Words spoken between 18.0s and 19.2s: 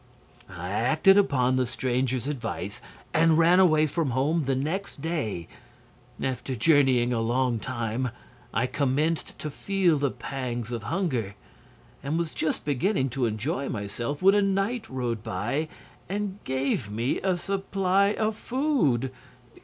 of food.